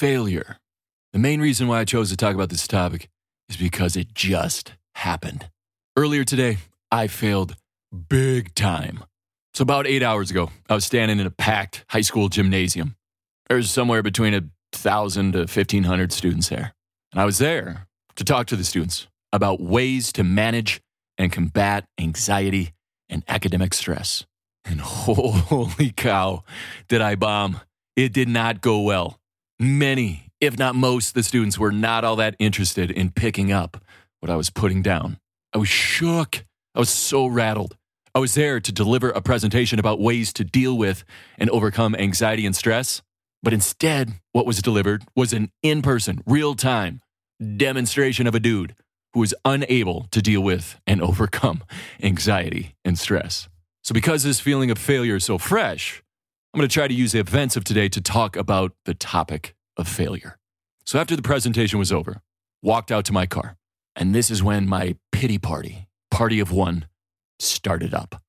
[0.00, 0.56] failure.
[1.12, 3.10] The main reason why I chose to talk about this topic
[3.50, 5.50] is because it just happened.
[5.94, 6.56] Earlier today,
[6.90, 7.54] I failed
[8.08, 9.04] big time.
[9.52, 12.96] So, about eight hours ago, I was standing in a packed high school gymnasium.
[13.50, 16.72] There's somewhere between a thousand to 1,500 students there.
[17.12, 17.86] And I was there
[18.16, 20.80] to talk to the students about ways to manage
[21.18, 22.72] and combat anxiety
[23.10, 24.24] and academic stress.
[24.64, 26.42] And holy cow,
[26.88, 27.60] did I bomb!
[27.96, 29.19] It did not go well.
[29.62, 33.84] Many, if not most, the students were not all that interested in picking up
[34.20, 35.18] what I was putting down.
[35.52, 36.46] I was shook.
[36.74, 37.76] I was so rattled.
[38.14, 41.04] I was there to deliver a presentation about ways to deal with
[41.36, 43.02] and overcome anxiety and stress.
[43.42, 47.02] But instead, what was delivered was an in person, real time
[47.58, 48.74] demonstration of a dude
[49.12, 51.64] who was unable to deal with and overcome
[52.02, 53.46] anxiety and stress.
[53.84, 56.02] So, because this feeling of failure is so fresh,
[56.52, 59.54] I'm going to try to use the events of today to talk about the topic
[59.76, 60.36] of failure.
[60.84, 62.22] So, after the presentation was over,
[62.60, 63.56] walked out to my car,
[63.94, 66.86] and this is when my pity party, party of one,
[67.38, 68.20] started up.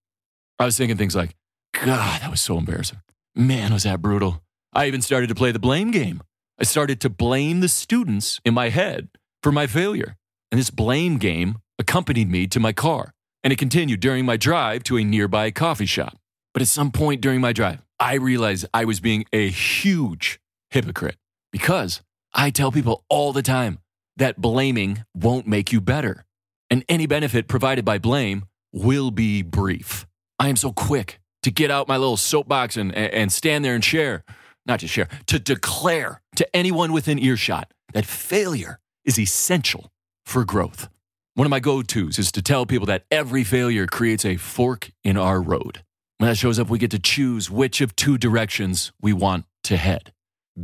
[0.60, 1.36] I was thinking things like,
[1.74, 3.02] God, that was so embarrassing.
[3.36, 4.44] Man, was that brutal.
[4.72, 6.22] I even started to play the blame game.
[6.60, 9.10] I started to blame the students in my head
[9.42, 10.16] for my failure.
[10.52, 14.84] And this blame game accompanied me to my car, and it continued during my drive
[14.84, 16.20] to a nearby coffee shop.
[16.54, 20.40] But at some point during my drive, I realized I was being a huge
[20.72, 21.18] hypocrite
[21.52, 22.02] because
[22.34, 23.78] I tell people all the time
[24.18, 26.26] that blaming won't make you better.
[26.72, 30.08] And any benefit provided by blame will be brief.
[30.40, 33.86] I am so quick to get out my little soapbox and, and stand there and
[33.86, 34.24] share,
[34.66, 39.92] not to share, to declare to anyone within earshot that failure is essential
[40.26, 40.90] for growth.
[41.36, 44.90] One of my go tos is to tell people that every failure creates a fork
[45.04, 45.84] in our road.
[46.22, 49.76] When that shows up, we get to choose which of two directions we want to
[49.76, 50.14] head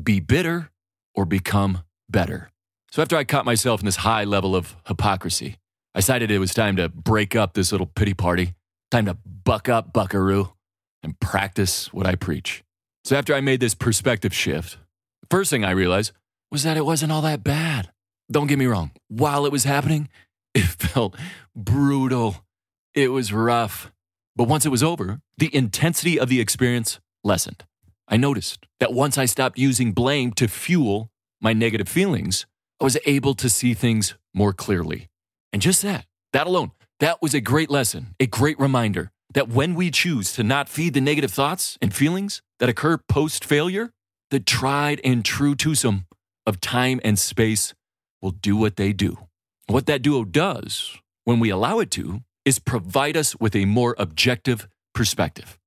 [0.03, 0.69] be bitter
[1.15, 2.51] or become better.
[2.91, 5.57] So after I caught myself in this high level of hypocrisy,
[5.95, 8.53] I decided it was time to break up this little pity party,
[8.91, 10.53] time to buck up, buckaroo,
[11.01, 12.63] and practice what I preach.
[13.03, 14.77] So after I made this perspective shift,
[15.21, 16.11] the first thing I realized
[16.51, 17.89] was that it wasn't all that bad.
[18.31, 20.09] Don't get me wrong, while it was happening,
[20.53, 21.15] it felt
[21.55, 22.45] brutal.
[22.93, 23.91] It was rough.
[24.37, 27.63] But once it was over, the intensity of the experience lessened.
[28.07, 31.09] I noticed that once I stopped using blame to fuel
[31.41, 32.45] my negative feelings,
[32.79, 35.09] I was able to see things more clearly.
[35.51, 39.73] And just that, that alone, that was a great lesson, a great reminder that when
[39.73, 43.91] we choose to not feed the negative thoughts and feelings that occur post failure,
[44.29, 46.05] the tried and true twosome
[46.45, 47.73] of time and space
[48.21, 49.17] will do what they do.
[49.65, 53.93] What that duo does, when we allow it to, is provide us with a more
[53.99, 55.59] objective perspective.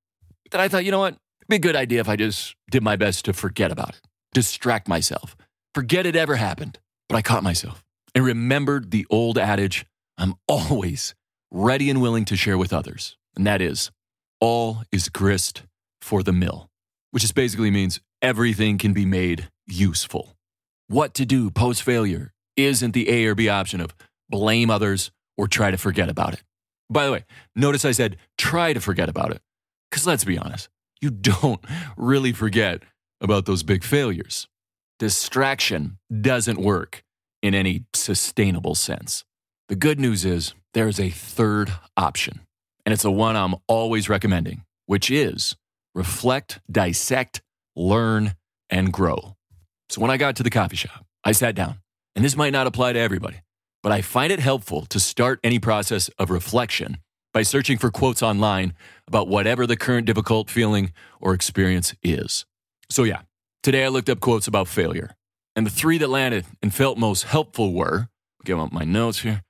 [0.50, 1.12] That I thought, you know what?
[1.12, 4.00] It'd be a good idea if I just did my best to forget about it,
[4.32, 5.36] distract myself,
[5.74, 6.78] forget it ever happened.
[7.06, 9.84] But I caught myself and remembered the old adage
[10.16, 11.14] I'm always
[11.50, 13.18] ready and willing to share with others.
[13.36, 13.91] And that is,
[14.41, 15.64] all is grist
[16.00, 16.70] for the mill,
[17.10, 20.34] which just basically means everything can be made useful.
[20.88, 23.94] What to do post failure isn't the A or B option of
[24.30, 26.42] blame others or try to forget about it.
[26.91, 27.25] By the way,
[27.55, 29.41] notice I said try to forget about it.
[29.91, 30.69] Because let's be honest,
[31.01, 31.65] you don't
[31.97, 32.83] really forget
[33.21, 34.49] about those big failures.
[34.99, 37.05] Distraction doesn't work
[37.43, 39.25] in any sustainable sense.
[39.69, 42.41] The good news is there is a third option,
[42.84, 45.57] and it's the one I'm always recommending, which is
[45.95, 47.41] reflect, dissect,
[47.77, 48.34] learn,
[48.69, 49.37] and grow.
[49.89, 51.81] So when I got to the coffee shop, I sat down,
[52.15, 53.37] and this might not apply to everybody,
[53.82, 56.98] but I find it helpful to start any process of reflection
[57.32, 58.74] by searching for quotes online
[59.06, 62.44] about whatever the current difficult feeling or experience is.
[62.91, 63.22] So, yeah,
[63.62, 65.14] today I looked up quotes about failure,
[65.54, 68.08] and the three that landed and felt most helpful were
[68.44, 69.42] give up my notes here.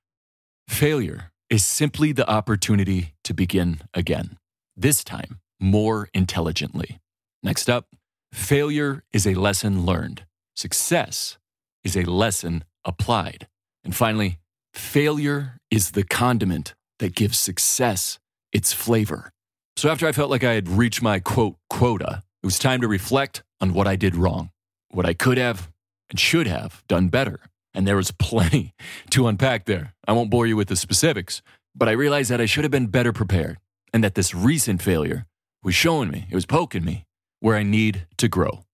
[0.68, 4.38] Failure is simply the opportunity to begin again,
[4.76, 7.00] this time more intelligently.
[7.42, 7.88] Next up,
[8.32, 10.24] failure is a lesson learned,
[10.54, 11.38] success
[11.84, 13.46] is a lesson applied.
[13.84, 14.38] And finally,
[14.74, 18.18] failure is the condiment that gives success
[18.52, 19.30] its flavor.
[19.76, 22.88] So after I felt like I had reached my quote quota, it was time to
[22.88, 24.50] reflect on what I did wrong,
[24.90, 25.70] what I could have
[26.10, 27.40] and should have done better.
[27.72, 28.74] And there was plenty
[29.10, 29.94] to unpack there.
[30.06, 31.42] I won't bore you with the specifics,
[31.74, 33.58] but I realized that I should have been better prepared
[33.92, 35.26] and that this recent failure
[35.62, 37.04] was showing me, it was poking me
[37.40, 38.64] where I need to grow.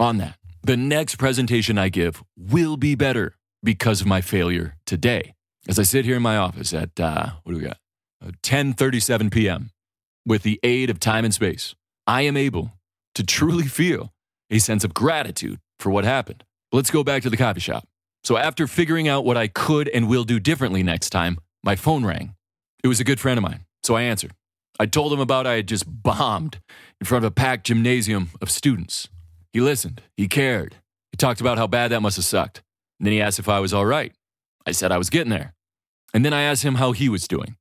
[0.00, 5.34] On that, the next presentation I give will be better because of my failure today.
[5.68, 7.78] As I sit here in my office at, uh, what do we got?
[8.42, 9.70] 10:37 p.m.
[10.24, 11.74] with the aid of time and space,
[12.06, 12.72] I am able
[13.14, 14.12] to truly feel
[14.50, 16.44] a sense of gratitude for what happened.
[16.72, 17.86] Let's go back to the coffee shop.
[18.24, 22.04] So, after figuring out what I could and will do differently next time, my phone
[22.04, 22.34] rang.
[22.84, 24.32] It was a good friend of mine, so I answered.
[24.78, 26.60] I told him about I had just bombed
[27.00, 29.08] in front of a packed gymnasium of students.
[29.52, 30.76] He listened, he cared.
[31.10, 32.61] He talked about how bad that must have sucked.
[33.02, 34.12] And then he asked if I was all right.
[34.64, 35.54] I said I was getting there.
[36.14, 37.56] And then I asked him how he was doing.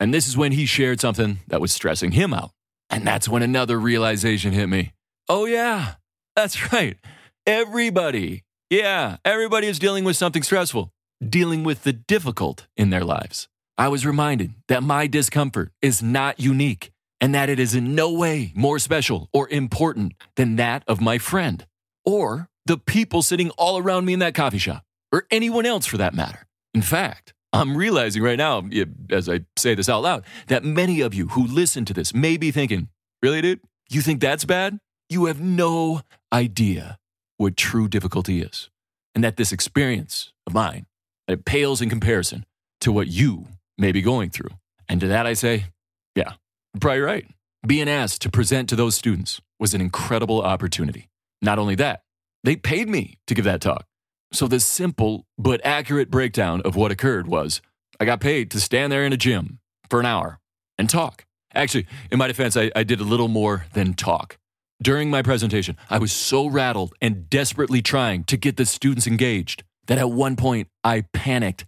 [0.00, 2.52] And this is when he shared something that was stressing him out.
[2.88, 4.94] And that's when another realization hit me.
[5.28, 5.96] Oh, yeah,
[6.34, 6.96] that's right.
[7.44, 10.90] Everybody, yeah, everybody is dealing with something stressful,
[11.22, 13.48] dealing with the difficult in their lives.
[13.76, 16.90] I was reminded that my discomfort is not unique
[17.20, 21.18] and that it is in no way more special or important than that of my
[21.18, 21.66] friend
[22.02, 25.96] or the people sitting all around me in that coffee shop or anyone else for
[25.96, 26.46] that matter.
[26.74, 28.68] In fact, I'm realizing right now,
[29.10, 32.36] as I say this out loud, that many of you who listen to this may
[32.36, 32.88] be thinking,
[33.22, 33.60] really, dude?
[33.88, 34.78] You think that's bad?
[35.08, 36.02] You have no
[36.32, 36.98] idea
[37.38, 38.68] what true difficulty is.
[39.14, 40.86] And that this experience of mine,
[41.28, 42.44] it pales in comparison
[42.80, 43.46] to what you
[43.78, 44.50] may be going through.
[44.88, 45.66] And to that I say,
[46.14, 46.32] yeah,
[46.80, 47.26] probably right.
[47.66, 51.08] Being asked to present to those students was an incredible opportunity.
[51.40, 52.02] Not only that,
[52.46, 53.86] they paid me to give that talk.
[54.32, 57.60] So the simple but accurate breakdown of what occurred was
[57.98, 59.58] I got paid to stand there in a gym
[59.90, 60.38] for an hour
[60.78, 61.24] and talk.
[61.54, 64.38] Actually, in my defense, I, I did a little more than talk.
[64.80, 69.64] During my presentation, I was so rattled and desperately trying to get the students engaged
[69.86, 71.64] that at one point I panicked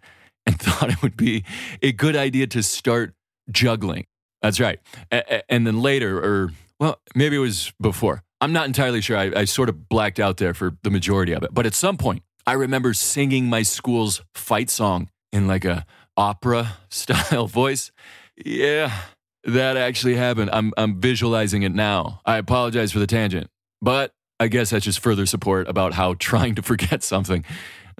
[0.46, 1.44] and thought it would be
[1.82, 3.14] a good idea to start
[3.50, 4.06] juggling.
[4.42, 4.78] That's right.
[5.48, 8.22] And then later, or well, maybe it was before.
[8.40, 9.16] I'm not entirely sure.
[9.16, 11.52] I, I, sort of blacked out there for the majority of it.
[11.52, 15.84] But at some point, I remember singing my school's fight song in like a
[16.16, 17.90] opera style voice.
[18.36, 18.92] Yeah,
[19.44, 20.50] that actually happened.
[20.52, 22.20] I'm, I'm visualizing it now.
[22.24, 23.48] I apologize for the tangent,
[23.82, 27.44] but I guess that's just further support about how trying to forget something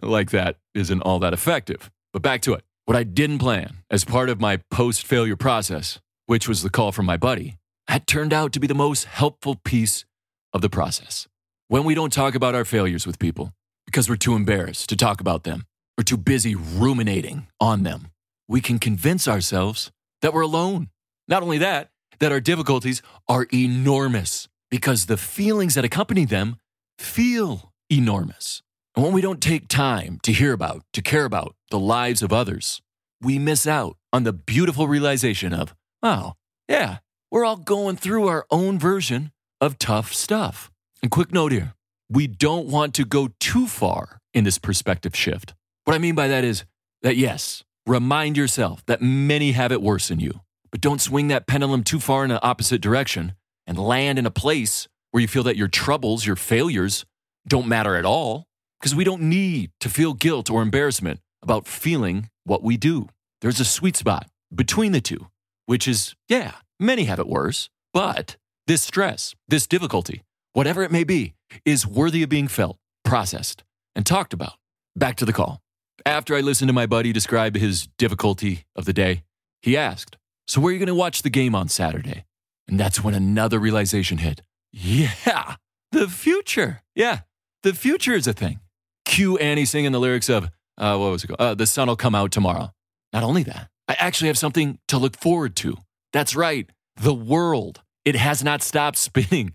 [0.03, 1.91] like that isn't all that effective.
[2.13, 2.65] But back to it.
[2.85, 6.91] What I didn't plan as part of my post failure process, which was the call
[6.91, 7.57] from my buddy,
[7.87, 10.07] had turned out to be the most helpful piece
[10.53, 11.29] of the process.
[11.69, 13.53] When we don't talk about our failures with people
[13.87, 15.65] because we're too embarrassed to talk about them
[15.99, 18.09] or too busy ruminating on them,
[18.49, 19.91] we can convince ourselves
[20.23, 20.89] that we're alone.
[21.27, 21.91] Not only that,
[22.21, 26.57] that our difficulties are enormous because the feelings that accompany them
[26.99, 28.63] feel enormous.
[28.97, 32.33] And when we don't take time to hear about, to care about the lives of
[32.33, 32.83] others,
[33.21, 36.33] we miss out on the beautiful realization of, oh,
[36.69, 36.99] yeah,
[37.31, 40.71] we're all going through our own version of tough stuff.
[41.03, 41.75] And quick note here
[42.11, 45.55] we don't want to go too far in this perspective shift.
[45.85, 46.65] What I mean by that is
[47.03, 50.41] that, yes, remind yourself that many have it worse than you,
[50.71, 53.35] but don't swing that pendulum too far in the opposite direction
[53.67, 57.05] and land in a place where you feel that your troubles, your failures,
[57.47, 58.47] don't matter at all
[58.81, 63.09] because we don't need to feel guilt or embarrassment about feeling what we do.
[63.41, 65.29] There's a sweet spot between the two,
[65.67, 68.37] which is, yeah, many have it worse, but
[68.69, 70.23] this stress, this difficulty,
[70.53, 71.35] whatever it may be,
[71.65, 73.65] is worthy of being felt, processed,
[73.97, 74.53] and talked about.
[74.95, 75.63] Back to the call.
[76.05, 79.23] After I listened to my buddy describe his difficulty of the day,
[79.63, 82.27] he asked, So, where are you going to watch the game on Saturday?
[82.69, 84.43] And that's when another realization hit.
[84.71, 85.57] Yeah,
[85.93, 86.83] the future.
[86.95, 87.21] Yeah,
[87.63, 88.61] the future is a thing.
[89.07, 91.41] Cue Annie singing the lyrics of, uh, what was it called?
[91.41, 92.71] Uh, the sun will come out tomorrow.
[93.15, 95.79] Not only that, I actually have something to look forward to.
[96.13, 97.81] That's right, the world.
[98.09, 99.53] It has not stopped spinning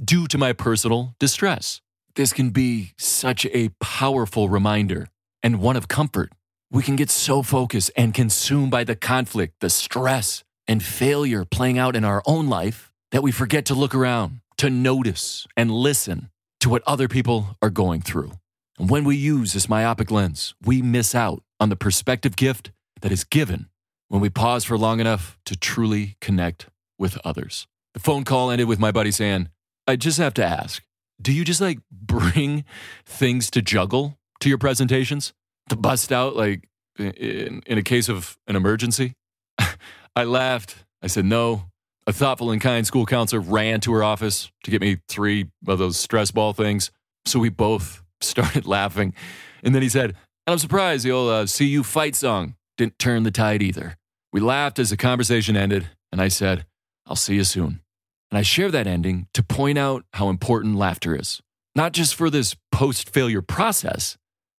[0.00, 1.80] due to my personal distress.
[2.14, 5.08] This can be such a powerful reminder
[5.42, 6.30] and one of comfort.
[6.70, 11.78] We can get so focused and consumed by the conflict, the stress, and failure playing
[11.78, 16.30] out in our own life that we forget to look around, to notice and listen
[16.60, 18.30] to what other people are going through.
[18.78, 22.70] And when we use this myopic lens, we miss out on the perspective gift
[23.00, 23.66] that is given
[24.06, 26.68] when we pause for long enough to truly connect
[27.00, 27.66] with others.
[27.96, 29.48] The phone call ended with my buddy saying,
[29.86, 30.82] I just have to ask,
[31.18, 32.66] do you just like bring
[33.06, 35.32] things to juggle to your presentations?
[35.70, 39.14] To bust out like in, in a case of an emergency?
[40.14, 40.84] I laughed.
[41.00, 41.70] I said, no.
[42.06, 45.78] A thoughtful and kind school counselor ran to her office to get me three of
[45.78, 46.90] those stress ball things.
[47.24, 49.14] So we both started laughing.
[49.62, 53.22] And then he said, and I'm surprised the old uh, You Fight song didn't turn
[53.22, 53.96] the tide either.
[54.34, 56.66] We laughed as the conversation ended, and I said,
[57.06, 57.80] I'll see you soon.
[58.30, 61.40] And I share that ending to point out how important laughter is,
[61.74, 64.16] not just for this post failure process,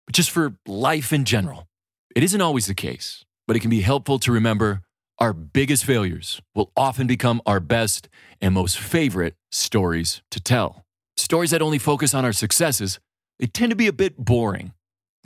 [0.07, 1.67] but just for life in general.
[2.15, 4.83] It isn't always the case, but it can be helpful to remember
[5.19, 8.09] our biggest failures will often become our best
[8.41, 10.85] and most favorite stories to tell.
[11.17, 13.01] Stories that only focus on our successes
[13.39, 14.73] they tend to be a bit boring,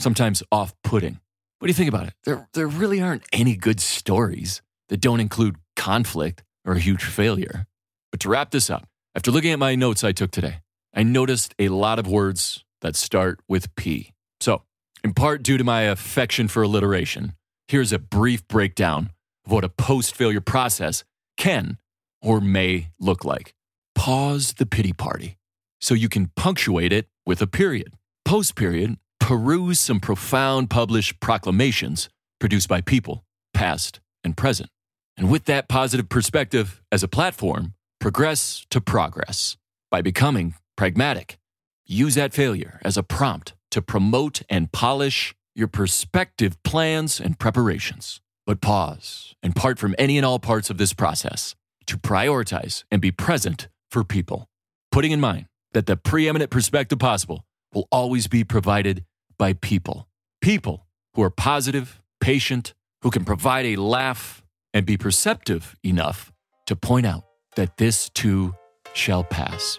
[0.01, 1.21] sometimes off putting.
[1.59, 2.15] What do you think about it?
[2.25, 7.67] There, there really aren't any good stories that don't include conflict or a huge failure.
[8.11, 10.61] But to wrap this up, after looking at my notes I took today,
[10.95, 14.13] I noticed a lot of words that start with P.
[14.41, 14.63] So,
[15.05, 17.35] in part due to my affection for alliteration,
[17.69, 19.11] here's a brief breakdown
[19.47, 21.05] of what a post failure process
[21.37, 21.79] can
[22.23, 23.55] or may look like.
[23.95, 25.37] Pause the pity party
[25.81, 27.95] so you can punctuate it with a period.
[28.25, 33.25] Post period, peruse some profound published proclamations produced by people,
[33.55, 34.71] past and present.
[35.17, 39.59] And with that positive perspective as a platform, progress to progress
[39.91, 41.39] by becoming pragmatic.
[41.87, 48.21] Use that failure as a prompt to promote and polish your perspective plans and preparations.
[48.47, 51.55] But pause and part from any and all parts of this process
[51.87, 54.49] to prioritize and be present for people,
[54.91, 59.05] putting in mind that the preeminent perspective possible will always be provided
[59.39, 60.09] by people.
[60.41, 64.43] People who are positive, patient, who can provide a laugh
[64.73, 66.33] and be perceptive enough
[66.67, 67.25] to point out
[67.57, 68.55] that this too
[68.93, 69.79] shall pass.